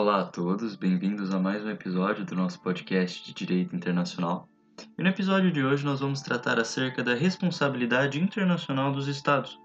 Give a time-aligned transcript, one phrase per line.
[0.00, 4.48] Olá a todos, bem-vindos a mais um episódio do nosso podcast de Direito Internacional.
[4.96, 9.58] E no episódio de hoje nós vamos tratar acerca da responsabilidade internacional dos Estados,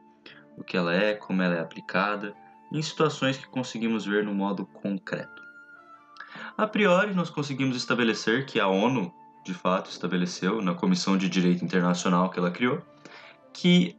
[0.58, 2.34] o que ela é, como ela é aplicada,
[2.72, 5.40] em situações que conseguimos ver no modo concreto.
[6.58, 9.14] A priori, nós conseguimos estabelecer que a ONU,
[9.46, 12.82] de fato, estabeleceu na Comissão de Direito Internacional que ela criou,
[13.54, 13.96] que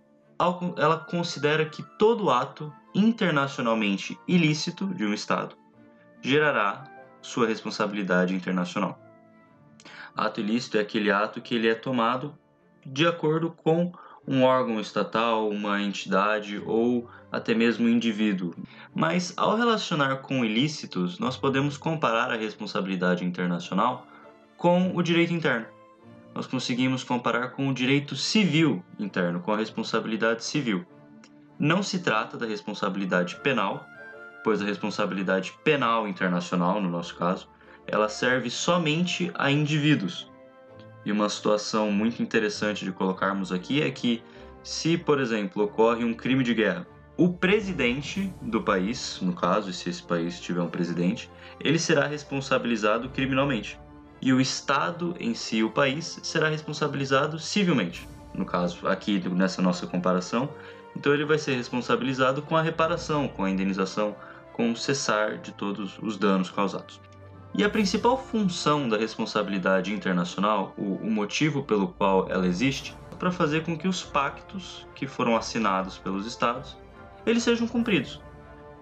[0.76, 5.62] ela considera que todo ato internacionalmente ilícito de um Estado
[6.24, 6.84] gerará
[7.20, 8.98] sua responsabilidade internacional.
[10.16, 12.34] Ato ilícito é aquele ato que ele é tomado
[12.84, 13.92] de acordo com
[14.26, 18.54] um órgão estatal, uma entidade ou até mesmo um indivíduo.
[18.94, 24.06] Mas ao relacionar com ilícitos, nós podemos comparar a responsabilidade internacional
[24.56, 25.66] com o direito interno.
[26.34, 30.86] Nós conseguimos comparar com o direito civil interno, com a responsabilidade civil.
[31.58, 33.86] Não se trata da responsabilidade penal,
[34.44, 37.48] pois a responsabilidade penal internacional, no nosso caso,
[37.86, 40.30] ela serve somente a indivíduos.
[41.04, 44.22] E uma situação muito interessante de colocarmos aqui é que,
[44.62, 49.88] se, por exemplo, ocorre um crime de guerra, o presidente do país, no caso, se
[49.88, 51.30] esse país tiver um presidente,
[51.60, 53.78] ele será responsabilizado criminalmente.
[54.20, 58.08] E o Estado em si, o país, será responsabilizado civilmente.
[58.34, 60.48] No caso, aqui nessa nossa comparação,
[60.96, 64.16] então ele vai ser responsabilizado com a reparação, com a indenização,
[64.54, 67.00] com o cessar de todos os danos causados.
[67.52, 73.14] E a principal função da responsabilidade internacional, o, o motivo pelo qual ela existe, é
[73.14, 76.76] para fazer com que os pactos que foram assinados pelos estados
[77.26, 78.20] eles sejam cumpridos.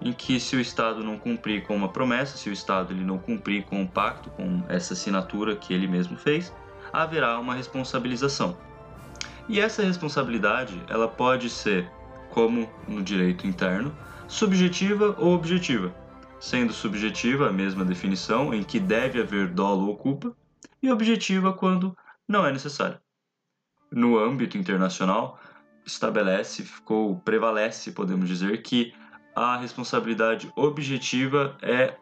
[0.00, 3.18] Em que se o Estado não cumprir com uma promessa, se o Estado ele não
[3.18, 6.52] cumprir com um pacto, com essa assinatura que ele mesmo fez,
[6.92, 8.56] haverá uma responsabilização.
[9.48, 11.88] E essa responsabilidade, ela pode ser,
[12.30, 13.94] como no direito interno,
[14.28, 15.92] subjetiva ou objetiva
[16.42, 20.36] sendo subjetiva a mesma definição, em que deve haver dolo ou culpa,
[20.82, 22.98] e objetiva quando não é necessário.
[23.92, 25.38] No âmbito internacional,
[25.86, 28.92] estabelece, ficou, prevalece, podemos dizer, que
[29.36, 31.96] a responsabilidade objetiva é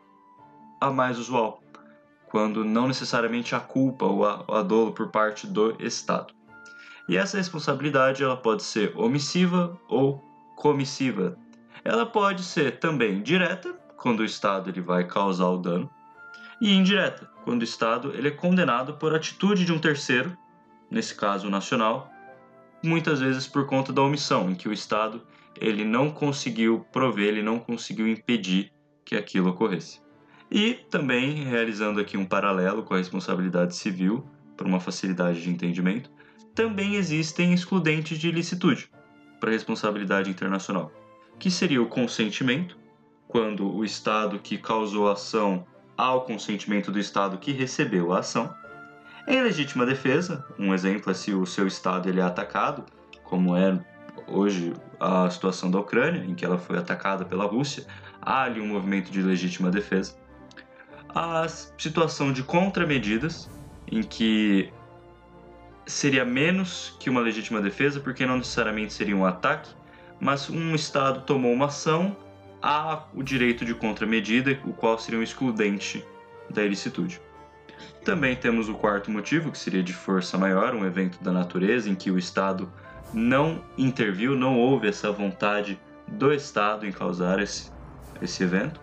[0.81, 1.62] a mais usual,
[2.31, 6.33] quando não necessariamente a culpa ou a dolo por parte do Estado.
[7.06, 10.25] E essa responsabilidade ela pode ser omissiva ou
[10.56, 11.37] comissiva.
[11.85, 15.91] Ela pode ser também direta, quando o Estado ele vai causar o dano,
[16.61, 20.37] e indireta, quando o Estado ele é condenado por atitude de um terceiro,
[20.91, 22.11] nesse caso nacional,
[22.83, 25.23] muitas vezes por conta da omissão, em que o Estado
[25.59, 28.73] ele não conseguiu prover, ele não conseguiu impedir
[29.05, 30.01] que aquilo ocorresse.
[30.51, 36.11] E também, realizando aqui um paralelo com a responsabilidade civil, por uma facilidade de entendimento,
[36.55, 38.91] também existem excludentes de ilicitude
[39.39, 40.93] para responsabilidade internacional,
[41.41, 42.77] que seria o consentimento,
[43.27, 48.19] quando o Estado que causou a ação há o consentimento do Estado que recebeu a
[48.19, 48.55] ação.
[49.27, 52.84] Em legítima defesa, um exemplo é se o seu Estado ele é atacado,
[53.25, 53.81] como é
[54.29, 57.87] hoje a situação da Ucrânia, em que ela foi atacada pela Rússia,
[58.21, 60.17] há ali um movimento de legítima defesa.
[61.09, 63.49] A situação de contramedidas,
[63.91, 64.71] em que
[65.87, 69.71] seria menos que uma legítima defesa, porque não necessariamente seria um ataque,
[70.20, 72.16] mas um Estado tomou uma ação
[72.62, 76.04] há o direito de contramedida, o qual seria um excludente
[76.50, 77.20] da ilicitude.
[78.04, 81.94] Também temos o quarto motivo, que seria de força maior, um evento da natureza em
[81.94, 82.70] que o Estado
[83.14, 87.70] não interviu, não houve essa vontade do Estado em causar esse,
[88.20, 88.81] esse evento.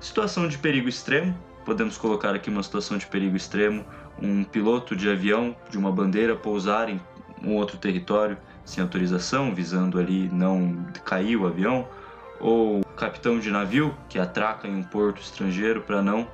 [0.00, 3.84] Situação de perigo extremo, podemos colocar aqui uma situação de perigo extremo,
[4.20, 7.00] um piloto de avião de uma bandeira pousar em
[7.42, 8.36] um outro território
[8.70, 11.88] sem autorização, visando ali não cair o avião,
[12.38, 16.28] ou capitão de navio que atraca em um porto estrangeiro para não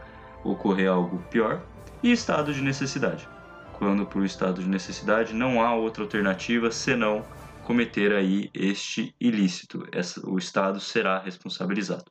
[0.44, 1.62] ocorrer algo pior,
[2.02, 3.28] e estado de necessidade,
[3.72, 7.24] quando por estado de necessidade não há outra alternativa senão
[7.64, 9.84] cometer aí este ilícito,
[10.24, 12.04] o Estado será responsabilizado.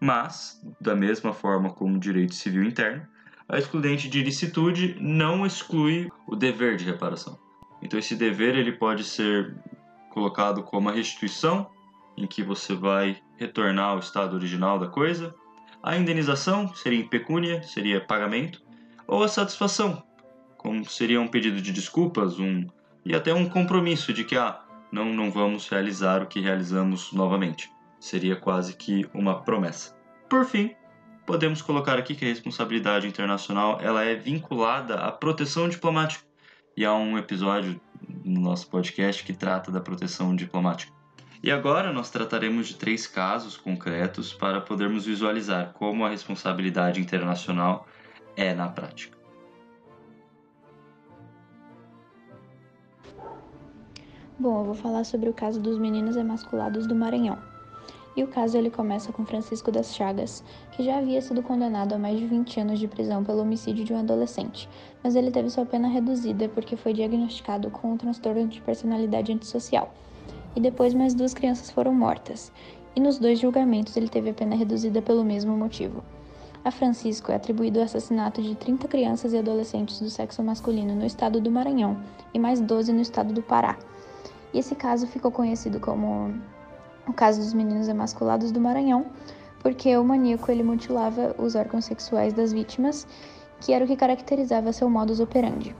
[0.00, 3.06] Mas, da mesma forma como direito civil interno,
[3.48, 7.38] a excludente de ilicitude não exclui o dever de reparação.
[7.82, 9.54] Então esse dever ele pode ser
[10.10, 11.70] colocado como a restituição
[12.16, 15.34] em que você vai retornar ao estado original da coisa.
[15.82, 18.60] A indenização seria em pecúnia, seria pagamento,
[19.06, 20.02] ou a satisfação,
[20.56, 22.66] como seria um pedido de desculpas, um
[23.04, 24.60] e até um compromisso de que ah,
[24.90, 27.70] não não vamos realizar o que realizamos novamente.
[28.00, 29.96] Seria quase que uma promessa.
[30.28, 30.74] Por fim,
[31.24, 36.27] podemos colocar aqui que a responsabilidade internacional ela é vinculada à proteção diplomática.
[36.78, 37.80] E há um episódio
[38.24, 40.92] no nosso podcast que trata da proteção diplomática.
[41.42, 47.84] E agora nós trataremos de três casos concretos para podermos visualizar como a responsabilidade internacional
[48.36, 49.18] é na prática.
[54.38, 57.57] Bom, eu vou falar sobre o caso dos meninos emasculados do Maranhão.
[58.18, 60.42] E o caso ele começa com Francisco das Chagas,
[60.72, 63.92] que já havia sido condenado a mais de 20 anos de prisão pelo homicídio de
[63.92, 64.68] um adolescente,
[65.04, 69.94] mas ele teve sua pena reduzida porque foi diagnosticado com um transtorno de personalidade antissocial.
[70.56, 72.50] E depois mais duas crianças foram mortas.
[72.96, 76.02] E nos dois julgamentos ele teve a pena reduzida pelo mesmo motivo.
[76.64, 81.06] A Francisco é atribuído o assassinato de 30 crianças e adolescentes do sexo masculino no
[81.06, 81.96] estado do Maranhão
[82.34, 83.78] e mais 12 no estado do Pará.
[84.52, 86.34] E esse caso ficou conhecido como
[87.08, 89.06] o caso dos meninos emasculados do Maranhão,
[89.60, 93.06] porque o maníaco ele mutilava os órgãos sexuais das vítimas,
[93.60, 95.74] que era o que caracterizava seu modus operandi.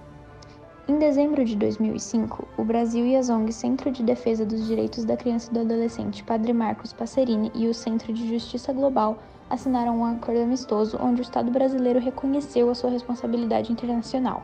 [0.89, 5.19] Em dezembro de 2005, o Brasil e as ONGs Centro de Defesa dos Direitos da
[5.19, 9.19] Criança e do Adolescente Padre Marcos Passerini e o Centro de Justiça Global
[9.51, 14.43] assinaram um acordo amistoso onde o Estado brasileiro reconheceu a sua responsabilidade internacional.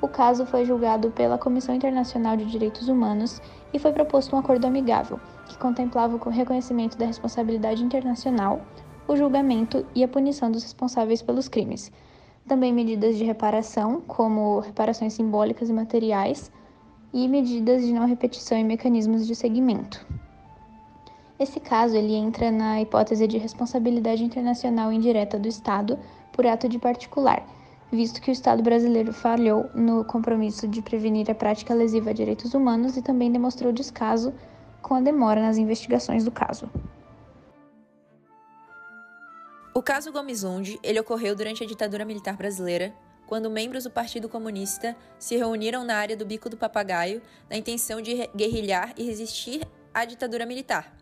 [0.00, 4.66] O caso foi julgado pela Comissão Internacional de Direitos Humanos e foi proposto um acordo
[4.66, 8.62] amigável, que contemplava o reconhecimento da responsabilidade internacional,
[9.06, 11.92] o julgamento e a punição dos responsáveis pelos crimes.
[12.46, 16.50] Também medidas de reparação, como reparações simbólicas e materiais,
[17.12, 20.04] e medidas de não repetição e mecanismos de seguimento.
[21.38, 25.98] Esse caso ele entra na hipótese de responsabilidade internacional indireta do Estado
[26.32, 27.46] por ato de particular,
[27.90, 32.54] visto que o Estado brasileiro falhou no compromisso de prevenir a prática lesiva a direitos
[32.54, 34.32] humanos e também demonstrou descaso
[34.84, 36.70] com a demora nas investigações do caso.
[39.74, 40.44] O caso Gomes
[40.82, 42.94] ele ocorreu durante a ditadura militar brasileira,
[43.26, 48.00] quando membros do Partido Comunista se reuniram na área do Bico do Papagaio na intenção
[48.00, 50.94] de guerrilhar e resistir à ditadura militar.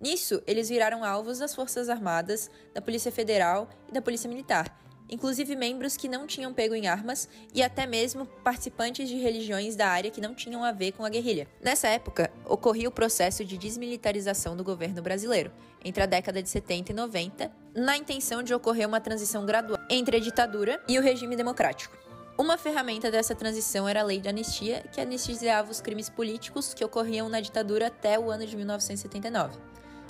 [0.00, 4.79] Nisso, eles viraram alvos das Forças Armadas, da Polícia Federal e da Polícia Militar,
[5.10, 9.88] inclusive membros que não tinham pego em armas e até mesmo participantes de religiões da
[9.88, 11.48] área que não tinham a ver com a guerrilha.
[11.60, 15.50] Nessa época, ocorria o processo de desmilitarização do governo brasileiro,
[15.84, 20.16] entre a década de 70 e 90, na intenção de ocorrer uma transição gradual entre
[20.16, 21.98] a ditadura e o regime democrático.
[22.38, 26.82] Uma ferramenta dessa transição era a Lei de Anistia, que anistiava os crimes políticos que
[26.82, 29.58] ocorriam na ditadura até o ano de 1979.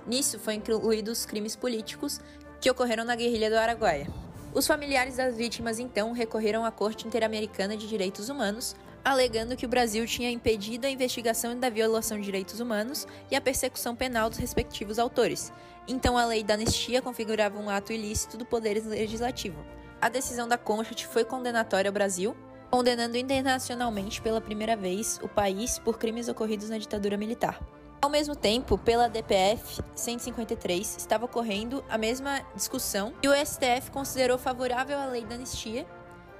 [0.06, 2.20] Nisso foi incluídos os crimes políticos
[2.60, 4.06] que ocorreram na guerrilha do Araguaia.
[4.52, 8.74] Os familiares das vítimas então recorreram à Corte Interamericana de Direitos Humanos,
[9.04, 13.40] alegando que o Brasil tinha impedido a investigação da violação de direitos humanos e a
[13.40, 15.52] persecução penal dos respectivos autores.
[15.86, 19.64] Então a lei da anistia configurava um ato ilícito do poder legislativo.
[20.00, 22.36] A decisão da Constituinte foi condenatória ao Brasil,
[22.72, 27.60] condenando internacionalmente pela primeira vez o país por crimes ocorridos na ditadura militar.
[28.02, 34.38] Ao mesmo tempo, pela DPF 153 estava ocorrendo a mesma discussão e o STF considerou
[34.38, 35.86] favorável a lei da anistia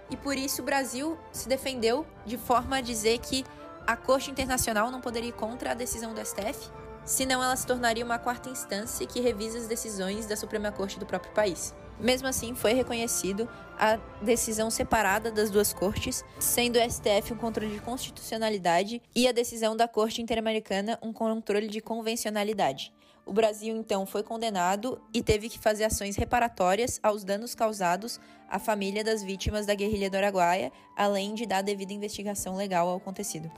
[0.08, 3.44] e por isso o Brasil se defendeu de forma a dizer que
[3.86, 6.70] a Corte Internacional não poderia ir contra a decisão do STF,
[7.10, 11.04] senão ela se tornaria uma quarta instância que revisa as decisões da Suprema Corte do
[11.04, 11.74] próprio país.
[11.98, 17.74] Mesmo assim, foi reconhecido a decisão separada das duas cortes, sendo o STF um controle
[17.74, 22.92] de constitucionalidade e a decisão da Corte Interamericana um controle de convencionalidade.
[23.26, 28.60] O Brasil então foi condenado e teve que fazer ações reparatórias aos danos causados à
[28.60, 33.50] família das vítimas da guerrilha do Araguaia, além de dar devida investigação legal ao acontecido.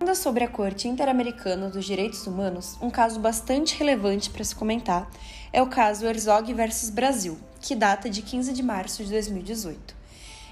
[0.00, 5.10] Ainda sobre a Corte Interamericana dos Direitos Humanos, um caso bastante relevante para se comentar
[5.52, 9.96] é o caso Herzog versus Brasil, que data de 15 de março de 2018.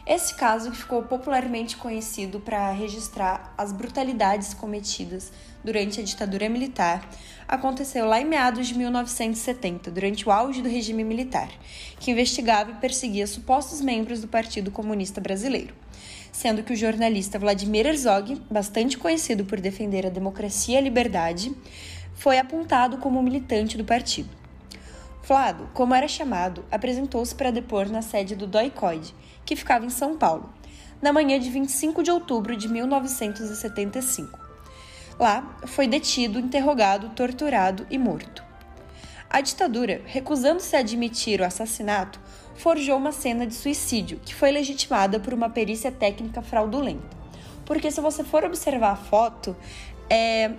[0.04, 5.30] Esse caso que ficou popularmente conhecido para registrar as brutalidades cometidas
[5.62, 7.08] durante a ditadura militar,
[7.46, 11.48] aconteceu lá em meados de 1970, durante o auge do regime militar,
[12.00, 15.72] que investigava e perseguia supostos membros do Partido Comunista Brasileiro
[16.36, 21.50] sendo que o jornalista Vladimir Herzog, bastante conhecido por defender a democracia e a liberdade,
[22.14, 24.28] foi apontado como militante do partido.
[25.22, 29.14] Flado, como era chamado, apresentou-se para depor na sede do DOICOID,
[29.46, 30.52] que ficava em São Paulo,
[31.00, 34.38] na manhã de 25 de outubro de 1975.
[35.18, 38.44] Lá, foi detido, interrogado, torturado e morto.
[39.30, 42.20] A ditadura, recusando-se a admitir o assassinato,
[42.56, 47.16] forjou uma cena de suicídio, que foi legitimada por uma perícia técnica fraudulenta.
[47.64, 49.56] Porque se você for observar a foto,
[50.08, 50.52] é,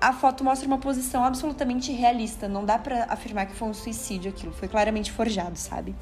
[0.00, 2.48] a foto mostra uma posição absolutamente realista.
[2.48, 5.94] Não dá para afirmar que foi um suicídio aquilo, foi claramente forjado, sabe?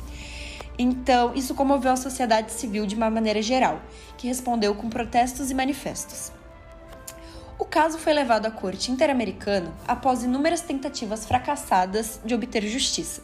[0.79, 3.83] Então, isso comoveu a sociedade civil de uma maneira geral,
[4.17, 6.33] que respondeu com protestos e manifestos.
[7.59, 13.23] O caso foi levado à corte interamericana após inúmeras tentativas fracassadas de obter justiça,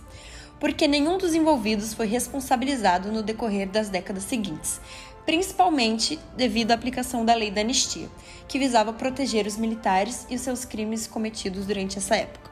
[0.59, 4.81] porque nenhum dos envolvidos foi responsabilizado no decorrer das décadas seguintes,
[5.25, 8.09] principalmente devido à aplicação da lei da anistia,
[8.49, 12.51] que visava proteger os militares e os seus crimes cometidos durante essa época.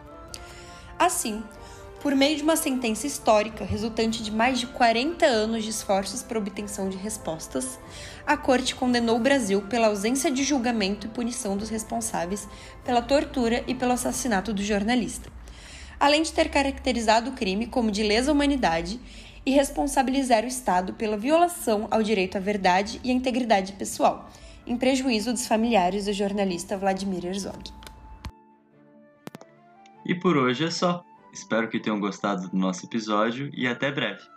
[0.99, 1.43] Assim,
[2.05, 6.37] por meio de uma sentença histórica resultante de mais de 40 anos de esforços por
[6.37, 7.79] obtenção de respostas,
[8.27, 12.47] a Corte condenou o Brasil pela ausência de julgamento e punição dos responsáveis
[12.85, 15.33] pela tortura e pelo assassinato do jornalista,
[16.05, 19.01] além de ter caracterizado o crime como de lesa humanidade
[19.47, 24.29] e responsabilizar o Estado pela violação ao direito à verdade e à integridade pessoal,
[24.67, 27.73] em prejuízo dos familiares do jornalista Vladimir Herzog.
[30.05, 31.03] E por hoje é só.
[31.33, 34.34] Espero que tenham gostado do nosso episódio e até breve.